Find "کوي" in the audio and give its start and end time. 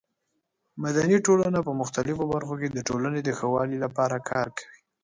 4.57-4.79